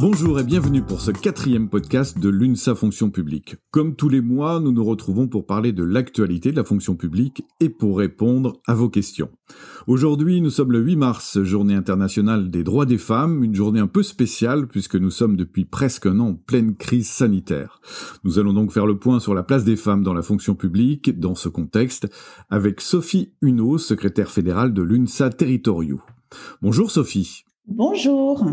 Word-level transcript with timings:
Bonjour 0.00 0.40
et 0.40 0.44
bienvenue 0.44 0.80
pour 0.80 1.02
ce 1.02 1.10
quatrième 1.10 1.68
podcast 1.68 2.18
de 2.18 2.30
l'UNSA 2.30 2.74
Fonction 2.74 3.10
Publique. 3.10 3.56
Comme 3.70 3.96
tous 3.96 4.08
les 4.08 4.22
mois, 4.22 4.58
nous 4.58 4.72
nous 4.72 4.82
retrouvons 4.82 5.28
pour 5.28 5.44
parler 5.44 5.72
de 5.72 5.84
l'actualité 5.84 6.52
de 6.52 6.56
la 6.56 6.64
fonction 6.64 6.96
publique 6.96 7.44
et 7.60 7.68
pour 7.68 7.98
répondre 7.98 8.54
à 8.66 8.74
vos 8.74 8.88
questions. 8.88 9.28
Aujourd'hui, 9.86 10.40
nous 10.40 10.48
sommes 10.48 10.72
le 10.72 10.80
8 10.80 10.96
mars, 10.96 11.42
journée 11.42 11.74
internationale 11.74 12.50
des 12.50 12.64
droits 12.64 12.86
des 12.86 12.96
femmes, 12.96 13.44
une 13.44 13.54
journée 13.54 13.78
un 13.78 13.88
peu 13.88 14.02
spéciale 14.02 14.68
puisque 14.68 14.96
nous 14.96 15.10
sommes 15.10 15.36
depuis 15.36 15.66
presque 15.66 16.06
un 16.06 16.18
an 16.18 16.28
en 16.28 16.34
pleine 16.34 16.76
crise 16.76 17.10
sanitaire. 17.10 17.82
Nous 18.24 18.38
allons 18.38 18.54
donc 18.54 18.72
faire 18.72 18.86
le 18.86 18.98
point 18.98 19.20
sur 19.20 19.34
la 19.34 19.42
place 19.42 19.64
des 19.64 19.76
femmes 19.76 20.02
dans 20.02 20.14
la 20.14 20.22
fonction 20.22 20.54
publique 20.54 21.20
dans 21.20 21.34
ce 21.34 21.50
contexte 21.50 22.08
avec 22.48 22.80
Sophie 22.80 23.34
Huneau, 23.42 23.76
secrétaire 23.76 24.30
fédérale 24.30 24.72
de 24.72 24.80
l'UNSA 24.80 25.28
Territoriaux. 25.28 26.00
Bonjour 26.62 26.90
Sophie. 26.90 27.44
Bonjour. 27.70 28.44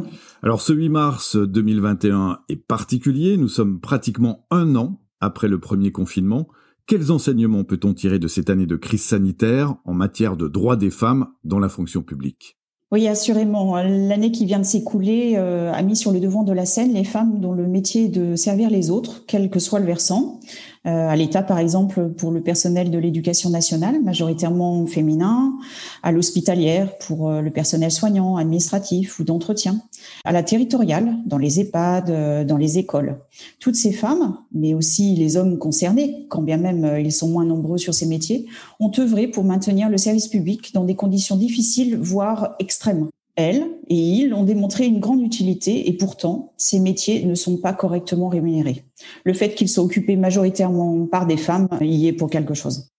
Alors 0.44 0.62
ce 0.62 0.74
8 0.74 0.90
mars 0.90 1.36
2021 1.36 2.42
est 2.50 2.56
particulier, 2.56 3.36
nous 3.36 3.48
sommes 3.48 3.80
pratiquement 3.80 4.46
un 4.52 4.76
an 4.76 5.02
après 5.22 5.48
le 5.48 5.60
premier 5.60 5.92
confinement. 5.92 6.48
Quels 6.86 7.12
enseignements 7.12 7.64
peut-on 7.64 7.96
tirer 7.96 8.20
de 8.20 8.28
cette 8.28 8.52
année 8.52 8.68
de 8.68 8.76
crise 8.76 9.04
sanitaire 9.04 9.76
en 9.86 9.94
matière 9.96 10.38
de 10.38 10.48
droits 10.48 10.76
des 10.76 10.92
femmes 10.92 11.30
dans 11.44 11.58
la 11.58 11.68
fonction 11.68 12.04
publique? 12.04 12.60
Oui, 12.90 13.06
assurément. 13.10 13.76
L'année 13.76 14.32
qui 14.32 14.46
vient 14.46 14.60
de 14.60 14.66
s'écouler 14.66 15.34
euh, 15.36 15.74
a 15.74 15.82
mis 15.82 15.98
sur 15.98 16.14
le 16.14 16.22
devant 16.22 16.44
de 16.44 16.54
la 16.54 16.66
scène 16.66 16.94
les 16.94 17.04
femmes 17.04 17.42
dont 17.42 17.52
le 17.52 17.68
métier 17.68 18.06
est 18.06 18.08
de 18.08 18.38
servir 18.38 18.70
les 18.70 18.90
autres, 18.90 19.26
quel 19.28 19.50
que 19.50 19.60
soit 19.60 19.80
le 19.80 19.86
versant. 19.86 20.40
Euh, 20.86 21.10
à 21.10 21.18
l'État, 21.18 21.44
par 21.44 21.60
exemple, 21.60 22.08
pour 22.12 22.32
le 22.32 22.40
personnel 22.40 22.90
de 22.90 22.98
l'éducation 22.98 23.50
nationale, 23.50 24.02
majoritairement 24.02 24.86
féminin, 24.86 25.54
à 26.02 26.14
l'hospitalière, 26.14 26.98
pour 27.00 27.30
euh, 27.30 27.42
le 27.42 27.52
personnel 27.52 27.92
soignant, 27.92 28.38
administratif 28.38 29.20
ou 29.20 29.26
d'entretien, 29.26 29.82
à 30.26 30.32
la 30.32 30.44
territoriale, 30.44 31.16
dans 31.26 31.38
les 31.38 31.60
EHPAD, 31.60 32.46
dans 32.46 32.58
les 32.58 32.78
écoles. 32.78 33.20
Toutes 33.60 33.76
ces 33.76 33.92
femmes, 33.92 34.38
mais 34.54 34.74
aussi 34.74 35.16
les 35.16 35.38
hommes 35.38 35.58
concernés, 35.58 36.26
quand 36.30 36.42
bien 36.42 36.58
même 36.58 36.98
ils 37.00 37.12
sont 37.12 37.30
moins 37.30 37.46
nombreux 37.46 37.78
sur 37.78 37.94
ces 37.94 38.06
métiers, 38.06 38.46
ont 38.80 38.92
œuvré 38.98 39.28
pour 39.28 39.44
maintenir 39.44 39.90
le 39.90 39.98
service 39.98 40.28
public 40.28 40.74
dans 40.74 40.84
des 40.84 40.96
conditions 40.96 41.36
difficiles, 41.36 41.98
voire 41.98 42.56
extrêmement 42.60 43.08
elles 43.38 43.68
et 43.88 43.96
ils 43.96 44.34
ont 44.34 44.44
démontré 44.44 44.88
une 44.88 45.00
grande 45.00 45.22
utilité 45.22 45.88
et 45.88 45.94
pourtant, 45.94 46.54
ces 46.58 46.80
métiers 46.80 47.24
ne 47.24 47.36
sont 47.36 47.58
pas 47.58 47.72
correctement 47.72 48.28
rémunérés. 48.28 48.84
Le 49.24 49.34
fait 49.34 49.54
qu'ils 49.54 49.70
soient 49.70 49.84
occupés 49.84 50.18
majoritairement 50.18 51.06
par 51.06 51.28
des 51.28 51.38
femmes 51.38 51.70
y 51.80 52.08
est 52.08 52.14
pour 52.14 52.30
quelque 52.30 52.56
chose. 52.56 52.90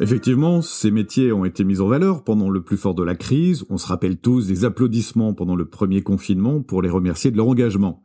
Effectivement, 0.00 0.60
ces 0.60 0.90
métiers 0.90 1.32
ont 1.32 1.44
été 1.44 1.62
mis 1.62 1.80
en 1.80 1.86
valeur 1.86 2.24
pendant 2.24 2.50
le 2.50 2.62
plus 2.62 2.76
fort 2.76 2.94
de 2.94 3.04
la 3.04 3.14
crise. 3.14 3.64
On 3.70 3.78
se 3.78 3.86
rappelle 3.86 4.16
tous 4.16 4.48
des 4.48 4.64
applaudissements 4.64 5.34
pendant 5.34 5.54
le 5.54 5.66
premier 5.66 6.02
confinement 6.02 6.60
pour 6.60 6.82
les 6.82 6.90
remercier 6.90 7.30
de 7.30 7.36
leur 7.36 7.48
engagement. 7.48 8.02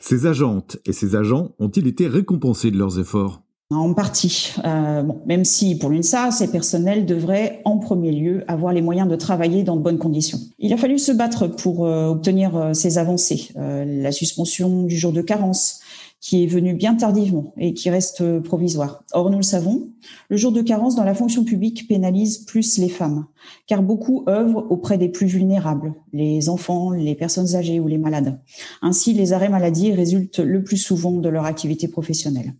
Ces 0.00 0.26
agentes 0.26 0.76
et 0.84 0.92
ces 0.92 1.16
agents 1.16 1.52
ont-ils 1.58 1.86
été 1.86 2.08
récompensés 2.08 2.70
de 2.70 2.78
leurs 2.78 2.98
efforts? 2.98 3.42
En 3.72 3.94
partie, 3.94 4.52
euh, 4.64 5.02
bon, 5.02 5.20
même 5.26 5.44
si 5.44 5.78
pour 5.78 5.90
l'UNSA, 5.90 6.32
ces 6.32 6.50
personnels 6.50 7.06
devraient 7.06 7.62
en 7.64 7.78
premier 7.78 8.10
lieu 8.10 8.42
avoir 8.48 8.72
les 8.72 8.82
moyens 8.82 9.08
de 9.08 9.14
travailler 9.14 9.62
dans 9.62 9.76
de 9.76 9.80
bonnes 9.80 9.98
conditions. 9.98 10.40
Il 10.58 10.72
a 10.72 10.76
fallu 10.76 10.98
se 10.98 11.12
battre 11.12 11.46
pour 11.46 11.86
euh, 11.86 12.08
obtenir 12.08 12.56
euh, 12.56 12.72
ces 12.74 12.98
avancées. 12.98 13.50
la 13.54 14.10
suspension 14.10 14.82
du 14.82 14.98
jour 14.98 15.12
de 15.12 15.22
carence, 15.22 15.78
qui 16.20 16.44
est 16.44 16.46
venue 16.46 16.74
bien 16.74 16.94
tardivement 16.94 17.54
et 17.56 17.72
qui 17.72 17.88
reste 17.88 18.40
provisoire. 18.40 19.04
Or, 19.12 19.30
nous 19.30 19.38
le 19.38 19.42
savons, 19.42 19.88
le 20.28 20.36
jour 20.36 20.52
de 20.52 20.60
carence 20.60 20.94
dans 20.94 21.04
la 21.04 21.14
fonction 21.14 21.44
publique 21.44 21.88
pénalise 21.88 22.38
plus 22.38 22.78
les 22.78 22.90
femmes, 22.90 23.26
car 23.66 23.82
beaucoup 23.82 24.24
œuvrent 24.28 24.66
auprès 24.70 24.98
des 24.98 25.08
plus 25.08 25.26
vulnérables, 25.26 25.94
les 26.12 26.48
enfants, 26.48 26.90
les 26.90 27.14
personnes 27.14 27.54
âgées 27.56 27.80
ou 27.80 27.88
les 27.88 27.98
malades. 27.98 28.38
Ainsi, 28.82 29.14
les 29.14 29.32
arrêts 29.32 29.48
maladie 29.48 29.92
résultent 29.92 30.40
le 30.40 30.62
plus 30.62 30.76
souvent 30.76 31.12
de 31.12 31.28
leur 31.28 31.46
activité 31.46 31.88
professionnelle. 31.88 32.54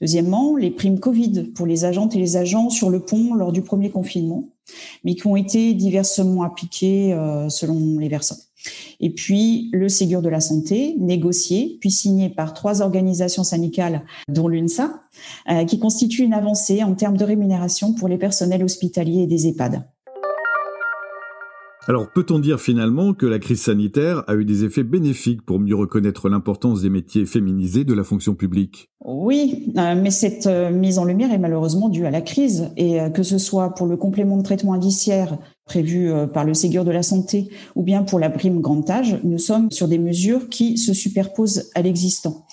Deuxièmement, 0.00 0.56
les 0.56 0.70
primes 0.70 1.00
Covid 1.00 1.52
pour 1.54 1.66
les 1.66 1.84
agentes 1.84 2.14
et 2.14 2.18
les 2.18 2.36
agents 2.36 2.70
sur 2.70 2.90
le 2.90 3.00
pont 3.00 3.34
lors 3.34 3.52
du 3.52 3.62
premier 3.62 3.90
confinement, 3.90 4.48
mais 5.04 5.14
qui 5.14 5.26
ont 5.26 5.36
été 5.36 5.74
diversement 5.74 6.42
appliquées 6.42 7.12
euh, 7.12 7.48
selon 7.48 7.98
les 7.98 8.08
versants. 8.08 8.36
Et 9.00 9.10
puis 9.10 9.68
le 9.72 9.88
Ségur 9.88 10.22
de 10.22 10.28
la 10.28 10.40
santé, 10.40 10.94
négocié 10.98 11.78
puis 11.80 11.90
signé 11.90 12.30
par 12.30 12.54
trois 12.54 12.82
organisations 12.82 13.44
syndicales, 13.44 14.02
dont 14.28 14.48
l'UNSA, 14.48 15.02
euh, 15.50 15.64
qui 15.64 15.78
constitue 15.78 16.22
une 16.22 16.34
avancée 16.34 16.82
en 16.82 16.94
termes 16.94 17.16
de 17.16 17.24
rémunération 17.24 17.92
pour 17.94 18.08
les 18.08 18.18
personnels 18.18 18.64
hospitaliers 18.64 19.22
et 19.22 19.26
des 19.26 19.48
EHPAD. 19.48 19.84
Alors 21.86 22.10
peut-on 22.10 22.38
dire 22.38 22.60
finalement 22.60 23.12
que 23.12 23.26
la 23.26 23.38
crise 23.38 23.60
sanitaire 23.60 24.24
a 24.26 24.36
eu 24.36 24.46
des 24.46 24.64
effets 24.64 24.84
bénéfiques 24.84 25.42
pour 25.42 25.60
mieux 25.60 25.74
reconnaître 25.74 26.30
l'importance 26.30 26.80
des 26.80 26.88
métiers 26.88 27.26
féminisés 27.26 27.84
de 27.84 27.92
la 27.92 28.04
fonction 28.04 28.34
publique? 28.34 28.88
Oui, 29.04 29.70
euh, 29.76 29.94
mais 29.94 30.10
cette 30.10 30.46
euh, 30.46 30.70
mise 30.70 30.98
en 30.98 31.04
lumière 31.04 31.30
est 31.30 31.38
malheureusement 31.38 31.90
due 31.90 32.06
à 32.06 32.10
la 32.10 32.22
crise 32.22 32.70
et 32.78 33.02
euh, 33.02 33.10
que 33.10 33.22
ce 33.22 33.36
soit 33.36 33.74
pour 33.74 33.86
le 33.86 33.98
complément 33.98 34.38
de 34.38 34.42
traitement 34.42 34.72
indiciaire 34.72 35.36
prévu 35.66 36.10
par 36.34 36.44
le 36.44 36.52
Ségur 36.52 36.84
de 36.84 36.90
la 36.90 37.02
santé 37.02 37.48
ou 37.74 37.82
bien 37.82 38.02
pour 38.02 38.18
la 38.18 38.28
prime 38.28 38.60
grand 38.60 38.88
âge, 38.90 39.18
nous 39.24 39.38
sommes 39.38 39.70
sur 39.70 39.88
des 39.88 39.98
mesures 39.98 40.50
qui 40.50 40.76
se 40.76 40.92
superposent 40.92 41.70
à 41.74 41.80
l'existant. 41.80 42.46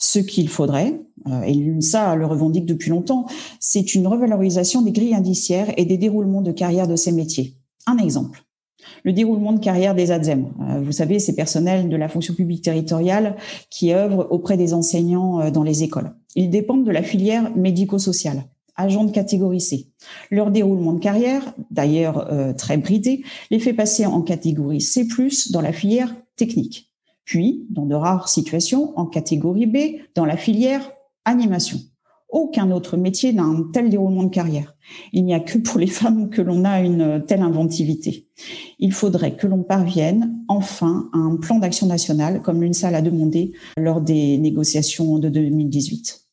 Ce 0.00 0.18
qu'il 0.18 0.48
faudrait, 0.48 1.00
et 1.44 1.54
l'UNSA 1.54 2.16
le 2.16 2.26
revendique 2.26 2.66
depuis 2.66 2.90
longtemps, 2.90 3.26
c'est 3.60 3.94
une 3.94 4.08
revalorisation 4.08 4.82
des 4.82 4.90
grilles 4.90 5.14
indiciaires 5.14 5.72
et 5.76 5.84
des 5.84 5.98
déroulements 5.98 6.42
de 6.42 6.50
carrière 6.50 6.88
de 6.88 6.96
ces 6.96 7.12
métiers. 7.12 7.54
Un 7.86 7.98
exemple 7.98 8.47
le 9.04 9.12
déroulement 9.12 9.52
de 9.52 9.60
carrière 9.60 9.94
des 9.94 10.10
ADSEM. 10.10 10.46
Euh, 10.60 10.80
vous 10.80 10.92
savez, 10.92 11.18
ces 11.18 11.34
personnels 11.34 11.88
de 11.88 11.96
la 11.96 12.08
fonction 12.08 12.34
publique 12.34 12.62
territoriale 12.62 13.36
qui 13.70 13.92
œuvrent 13.92 14.26
auprès 14.30 14.56
des 14.56 14.74
enseignants 14.74 15.40
euh, 15.40 15.50
dans 15.50 15.62
les 15.62 15.82
écoles. 15.82 16.12
Ils 16.34 16.50
dépendent 16.50 16.84
de 16.84 16.90
la 16.90 17.02
filière 17.02 17.50
médico-sociale 17.56 18.44
agents 18.78 19.04
de 19.04 19.10
catégorie 19.10 19.60
C. 19.60 19.88
Leur 20.30 20.50
déroulement 20.50 20.92
de 20.92 21.00
carrière, 21.00 21.52
d'ailleurs 21.70 22.32
euh, 22.32 22.54
très 22.54 22.78
bridé, 22.78 23.24
les 23.50 23.58
fait 23.58 23.74
passer 23.74 24.06
en 24.06 24.22
catégorie 24.22 24.80
C+, 24.80 25.06
dans 25.50 25.60
la 25.60 25.72
filière 25.72 26.14
technique. 26.36 26.90
Puis, 27.24 27.66
dans 27.68 27.84
de 27.84 27.94
rares 27.94 28.28
situations, 28.28 28.98
en 28.98 29.04
catégorie 29.04 29.66
B, 29.66 29.76
dans 30.14 30.24
la 30.24 30.38
filière 30.38 30.92
animation. 31.26 31.78
Aucun 32.28 32.70
autre 32.70 32.98
métier 32.98 33.32
n'a 33.32 33.44
un 33.44 33.62
tel 33.72 33.88
déroulement 33.88 34.24
de 34.24 34.30
carrière. 34.30 34.74
Il 35.12 35.24
n'y 35.24 35.32
a 35.32 35.40
que 35.40 35.58
pour 35.58 35.78
les 35.78 35.86
femmes 35.88 36.28
que 36.28 36.42
l'on 36.42 36.64
a 36.64 36.80
une 36.80 37.24
telle 37.26 37.42
inventivité. 37.42 38.28
Il 38.78 38.92
faudrait 38.92 39.36
que 39.36 39.46
l'on 39.46 39.62
parvienne 39.62 40.44
enfin 40.48 41.08
à 41.14 41.18
un 41.18 41.36
plan 41.36 41.58
d'action 41.58 41.86
national, 41.86 42.42
comme 42.42 42.62
l'UNSA 42.62 42.90
l'a 42.90 43.02
demandé 43.02 43.52
lors 43.78 44.00
des 44.00 44.38
négociations 44.38 45.18
de 45.18 45.28
2018. 45.28 46.28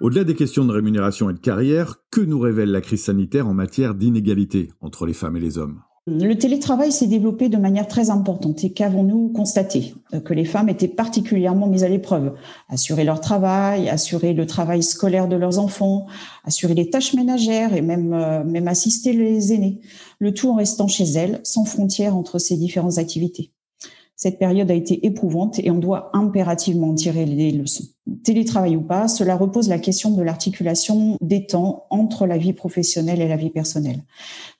Au-delà 0.00 0.22
des 0.22 0.36
questions 0.36 0.64
de 0.64 0.72
rémunération 0.72 1.28
et 1.28 1.32
de 1.32 1.40
carrière, 1.40 1.96
que 2.12 2.20
nous 2.20 2.38
révèle 2.38 2.70
la 2.70 2.80
crise 2.80 3.04
sanitaire 3.04 3.48
en 3.48 3.54
matière 3.54 3.94
d'inégalité 3.94 4.70
entre 4.80 5.06
les 5.06 5.12
femmes 5.12 5.36
et 5.36 5.40
les 5.40 5.58
hommes? 5.58 5.80
Le 6.08 6.38
télétravail 6.38 6.90
s'est 6.90 7.06
développé 7.06 7.48
de 7.48 7.56
manière 7.56 7.86
très 7.86 8.10
importante 8.10 8.64
et 8.64 8.70
qu'avons-nous 8.70 9.28
constaté 9.28 9.94
euh, 10.14 10.20
Que 10.20 10.34
les 10.34 10.44
femmes 10.44 10.68
étaient 10.68 10.88
particulièrement 10.88 11.66
mises 11.66 11.84
à 11.84 11.88
l'épreuve? 11.88 12.34
Assurer 12.68 13.04
leur 13.04 13.20
travail, 13.20 13.88
assurer 13.88 14.32
le 14.32 14.46
travail 14.46 14.82
scolaire 14.82 15.28
de 15.28 15.36
leurs 15.36 15.58
enfants, 15.58 16.06
assurer 16.44 16.74
les 16.74 16.90
tâches 16.90 17.14
ménagères 17.14 17.74
et 17.74 17.82
même, 17.82 18.12
euh, 18.12 18.44
même 18.44 18.68
assister 18.68 19.12
les 19.12 19.52
aînés. 19.52 19.80
Le 20.18 20.32
tout 20.32 20.50
en 20.50 20.54
restant 20.54 20.88
chez 20.88 21.04
elles, 21.04 21.40
sans 21.44 21.64
frontières 21.64 22.16
entre 22.16 22.38
ces 22.38 22.56
différentes 22.56 22.98
activités. 22.98 23.52
Cette 24.20 24.40
période 24.40 24.68
a 24.68 24.74
été 24.74 25.06
éprouvante 25.06 25.60
et 25.60 25.70
on 25.70 25.78
doit 25.78 26.10
impérativement 26.12 26.92
tirer 26.92 27.24
les 27.24 27.52
leçons. 27.52 27.84
Télétravail 28.24 28.74
ou 28.74 28.80
pas, 28.80 29.06
cela 29.06 29.36
repose 29.36 29.68
la 29.68 29.78
question 29.78 30.10
de 30.10 30.22
l'articulation 30.22 31.16
des 31.20 31.46
temps 31.46 31.84
entre 31.90 32.26
la 32.26 32.36
vie 32.36 32.52
professionnelle 32.52 33.20
et 33.20 33.28
la 33.28 33.36
vie 33.36 33.50
personnelle. 33.50 34.02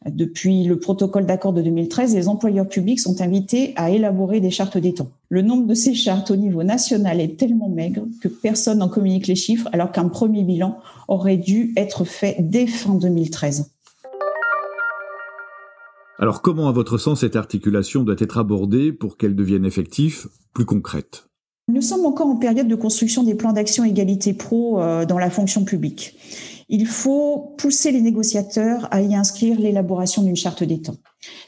Depuis 0.06 0.62
le 0.62 0.78
protocole 0.78 1.26
d'accord 1.26 1.52
de 1.52 1.62
2013, 1.62 2.14
les 2.14 2.28
employeurs 2.28 2.68
publics 2.68 3.00
sont 3.00 3.20
invités 3.20 3.72
à 3.74 3.90
élaborer 3.90 4.38
des 4.38 4.52
chartes 4.52 4.78
des 4.78 4.94
temps. 4.94 5.08
Le 5.28 5.42
nombre 5.42 5.66
de 5.66 5.74
ces 5.74 5.92
chartes 5.92 6.30
au 6.30 6.36
niveau 6.36 6.62
national 6.62 7.20
est 7.20 7.36
tellement 7.36 7.68
maigre 7.68 8.02
que 8.20 8.28
personne 8.28 8.78
n'en 8.78 8.88
communique 8.88 9.26
les 9.26 9.34
chiffres 9.34 9.68
alors 9.72 9.90
qu'un 9.90 10.08
premier 10.08 10.44
bilan 10.44 10.78
aurait 11.08 11.36
dû 11.36 11.72
être 11.76 12.04
fait 12.04 12.36
dès 12.38 12.68
fin 12.68 12.94
2013. 12.94 13.72
Alors 16.20 16.42
comment, 16.42 16.68
à 16.68 16.72
votre 16.72 16.98
sens, 16.98 17.20
cette 17.20 17.36
articulation 17.36 18.02
doit 18.02 18.16
être 18.18 18.38
abordée 18.38 18.92
pour 18.92 19.16
qu'elle 19.16 19.36
devienne 19.36 19.64
effective, 19.64 20.26
plus 20.52 20.64
concrète? 20.64 21.28
Nous 21.68 21.80
sommes 21.80 22.06
encore 22.06 22.26
en 22.26 22.36
période 22.36 22.66
de 22.66 22.74
construction 22.74 23.22
des 23.22 23.36
plans 23.36 23.52
d'action 23.52 23.84
égalité 23.84 24.34
pro 24.34 24.80
euh, 24.80 25.04
dans 25.04 25.18
la 25.18 25.30
fonction 25.30 25.64
publique. 25.64 26.16
Il 26.68 26.86
faut 26.86 27.54
pousser 27.56 27.92
les 27.92 28.00
négociateurs 28.00 28.88
à 28.90 29.00
y 29.00 29.14
inscrire 29.14 29.60
l'élaboration 29.60 30.22
d'une 30.22 30.34
charte 30.34 30.64
des 30.64 30.82
temps. 30.82 30.96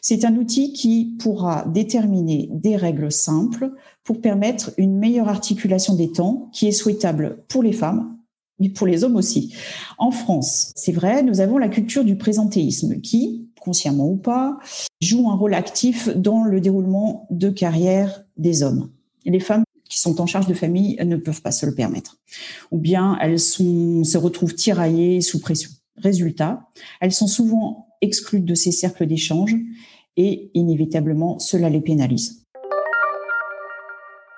C'est 0.01 0.25
un 0.25 0.37
outil 0.37 0.73
qui 0.73 1.17
pourra 1.19 1.65
déterminer 1.67 2.49
des 2.53 2.77
règles 2.77 3.11
simples 3.11 3.73
pour 4.05 4.21
permettre 4.21 4.71
une 4.79 4.97
meilleure 4.99 5.29
articulation 5.29 5.97
des 5.97 6.13
temps 6.13 6.49
qui 6.53 6.69
est 6.69 6.73
souhaitable 6.73 7.43
pour 7.49 7.63
les 7.63 7.73
femmes, 7.73 8.17
mais 8.61 8.69
pour 8.69 8.87
les 8.87 9.03
hommes 9.03 9.17
aussi. 9.17 9.53
En 9.99 10.11
France, 10.11 10.73
c'est 10.77 10.93
vrai, 10.93 11.23
nous 11.23 11.41
avons 11.41 11.59
la 11.59 11.69
culture 11.69 12.05
du 12.05 12.17
présentéisme 12.17 13.01
qui, 13.01 13.40
consciemment 13.61 14.09
ou 14.09 14.17
pas, 14.17 14.59
jouent 15.01 15.31
un 15.31 15.37
rôle 15.37 15.55
actif 15.55 16.09
dans 16.17 16.45
le 16.45 16.61
déroulement 16.61 17.27
de 17.31 17.51
carrière 17.51 18.25
des 18.37 18.63
hommes. 18.63 18.91
Les 19.25 19.41
femmes 19.41 19.65
qui 19.89 19.99
sont 19.99 20.21
en 20.21 20.27
charge 20.27 20.47
de 20.47 20.55
famille 20.55 20.97
ne 21.05 21.17
peuvent 21.17 21.43
pas 21.43 21.51
se 21.51 21.67
le 21.67 21.75
permettre. 21.75 22.19
Ou 22.71 22.79
bien 22.79 23.19
elles 23.21 23.41
se 23.41 24.17
retrouvent 24.17 24.55
tiraillées 24.55 25.21
sous 25.21 25.41
pression. 25.41 25.71
Résultat, 25.97 26.69
elles 27.01 27.13
sont 27.13 27.27
souvent 27.27 27.89
exclues 28.01 28.41
de 28.41 28.55
ces 28.55 28.73
cercles 28.73 29.07
d'échange 29.07 29.55
et 30.17 30.51
inévitablement 30.55 31.39
cela 31.39 31.69
les 31.69 31.81
pénalise. 31.81 32.40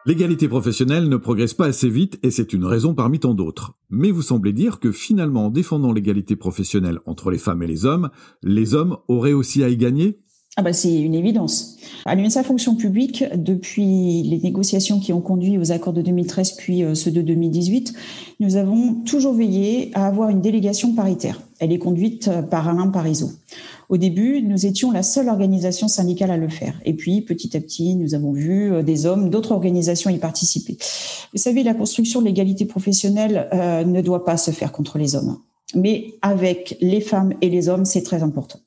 L'égalité 0.05 0.49
professionnelle 0.49 1.09
ne 1.09 1.17
progresse 1.17 1.55
pas 1.55 1.67
assez 1.67 1.89
vite 1.89 2.19
et 2.25 2.33
c'est 2.33 2.53
une 2.53 2.65
raison 2.65 2.93
parmi 2.93 3.21
tant 3.21 3.35
d'autres. 3.35 3.75
Mais 3.89 4.11
vous 4.11 4.23
semblez 4.23 4.53
dire 4.53 4.81
que 4.81 4.91
finalement, 4.91 5.47
en 5.47 5.51
défendant 5.51 5.93
l'égalité 5.93 6.35
professionnelle 6.35 6.99
entre 7.07 7.31
les 7.31 7.39
femmes 7.39 7.63
et 7.63 7.69
les 7.69 7.87
hommes, 7.87 8.11
les 8.43 8.75
hommes 8.75 8.97
auraient 9.07 9.33
aussi 9.33 9.63
à 9.63 9.69
y 9.69 9.77
gagner? 9.77 10.19
Ah 10.57 10.63
bah 10.63 10.75
c'est 10.75 11.01
une 11.01 11.15
évidence. 11.15 11.79
À 12.05 12.15
l'UNSA 12.15 12.43
Fonction 12.43 12.75
publique, 12.75 13.25
depuis 13.35 14.23
les 14.23 14.39
négociations 14.39 15.01
qui 15.01 15.15
ont 15.15 15.23
conduit 15.23 15.57
aux 15.57 15.73
accords 15.73 15.95
de 15.95 16.03
2013 16.03 16.53
puis 16.53 16.85
euh, 16.85 16.95
ceux 16.95 17.11
de 17.11 17.23
2018, 17.23 17.95
nous 18.39 18.57
avons 18.57 18.97
toujours 19.07 19.33
veillé 19.33 19.91
à 19.95 20.07
avoir 20.07 20.29
une 20.29 20.43
délégation 20.43 20.95
paritaire. 20.95 21.41
Elle 21.59 21.73
est 21.73 21.79
conduite 21.79 22.29
euh, 22.29 22.43
par 22.43 22.69
Alain 22.69 22.89
Parizeau. 22.89 23.31
Au 23.89 23.97
début, 23.97 24.43
nous 24.43 24.67
étions 24.67 24.91
la 24.91 25.03
seule 25.03 25.31
organisation 25.31 25.89
syndicale 25.89 26.31
à 26.31 26.37
le 26.37 26.49
faire. 26.49 26.79
Et 26.85 26.93
puis, 26.93 27.23
petit 27.23 27.57
à 27.57 27.61
petit, 27.61 27.97
nous 27.97 28.15
avons 28.15 28.33
vu 28.33 28.75
euh, 28.75 28.83
des 28.83 29.07
hommes 29.07 29.31
d'autres 29.31 29.53
organisations 29.53 30.11
y 30.11 30.19
participer. 30.19 30.77
Vous 31.33 31.41
savez, 31.41 31.63
la 31.63 31.73
construction 31.73 32.21
de 32.21 32.27
l'égalité 32.27 32.67
professionnelle 32.67 33.49
ne 33.87 34.03
doit 34.03 34.27
pas 34.27 34.37
se 34.37 34.51
faire 34.51 34.71
contre 34.71 34.99
les 34.99 35.17
hommes. 35.17 35.39
Mais 35.75 36.13
avec 36.21 36.77
les 36.83 37.01
femmes 37.01 37.33
et 37.41 37.49
les 37.49 37.71
hommes, 37.71 37.87
c'est 37.87 38.03
très 38.03 38.23
important. 38.23 38.59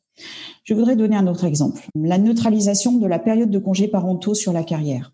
Je 0.63 0.73
voudrais 0.73 0.95
donner 0.95 1.15
un 1.15 1.27
autre 1.27 1.45
exemple. 1.45 1.87
La 1.95 2.17
neutralisation 2.17 2.93
de 2.93 3.07
la 3.07 3.19
période 3.19 3.51
de 3.51 3.59
congés 3.59 3.87
parentaux 3.87 4.33
sur 4.33 4.53
la 4.53 4.63
carrière. 4.63 5.13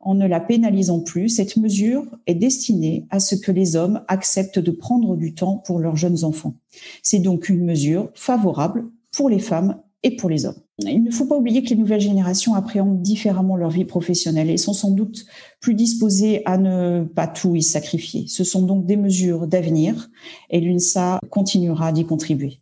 En 0.00 0.14
ne 0.14 0.26
la 0.26 0.40
pénalisant 0.40 1.00
plus, 1.00 1.28
cette 1.28 1.56
mesure 1.56 2.04
est 2.26 2.34
destinée 2.34 3.06
à 3.10 3.20
ce 3.20 3.36
que 3.36 3.52
les 3.52 3.76
hommes 3.76 4.02
acceptent 4.08 4.58
de 4.58 4.72
prendre 4.72 5.16
du 5.16 5.32
temps 5.32 5.58
pour 5.58 5.78
leurs 5.78 5.96
jeunes 5.96 6.24
enfants. 6.24 6.56
C'est 7.02 7.20
donc 7.20 7.48
une 7.48 7.64
mesure 7.64 8.10
favorable 8.14 8.90
pour 9.12 9.30
les 9.30 9.38
femmes 9.38 9.80
et 10.02 10.16
pour 10.16 10.28
les 10.28 10.44
hommes. 10.44 10.60
Il 10.78 11.04
ne 11.04 11.12
faut 11.12 11.26
pas 11.26 11.36
oublier 11.36 11.62
que 11.62 11.70
les 11.70 11.76
nouvelles 11.76 12.00
générations 12.00 12.54
appréhendent 12.54 13.00
différemment 13.00 13.56
leur 13.56 13.70
vie 13.70 13.84
professionnelle 13.84 14.50
et 14.50 14.56
sont 14.56 14.72
sans 14.72 14.90
doute 14.90 15.24
plus 15.60 15.74
disposées 15.74 16.42
à 16.44 16.58
ne 16.58 17.04
pas 17.04 17.28
tout 17.28 17.54
y 17.54 17.62
sacrifier. 17.62 18.24
Ce 18.26 18.42
sont 18.42 18.62
donc 18.62 18.84
des 18.86 18.96
mesures 18.96 19.46
d'avenir 19.46 20.10
et 20.50 20.60
l'UNSA 20.60 21.20
continuera 21.30 21.92
d'y 21.92 22.04
contribuer. 22.04 22.61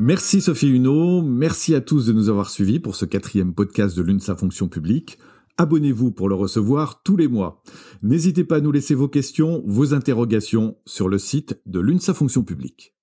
Merci 0.00 0.40
Sophie 0.40 0.70
Huneau, 0.70 1.22
merci 1.22 1.72
à 1.72 1.80
tous 1.80 2.06
de 2.06 2.12
nous 2.12 2.28
avoir 2.28 2.50
suivis 2.50 2.80
pour 2.80 2.96
ce 2.96 3.04
quatrième 3.04 3.54
podcast 3.54 3.96
de 3.96 4.02
l'UNSA 4.02 4.34
Fonction 4.34 4.66
Publique. 4.66 5.18
Abonnez-vous 5.56 6.10
pour 6.10 6.28
le 6.28 6.34
recevoir 6.34 7.04
tous 7.04 7.16
les 7.16 7.28
mois. 7.28 7.62
N'hésitez 8.02 8.42
pas 8.42 8.56
à 8.56 8.60
nous 8.60 8.72
laisser 8.72 8.96
vos 8.96 9.06
questions, 9.06 9.62
vos 9.66 9.94
interrogations 9.94 10.76
sur 10.84 11.08
le 11.08 11.18
site 11.18 11.60
de 11.66 11.78
l'UNSA 11.78 12.12
Fonction 12.12 12.42
Publique. 12.42 12.93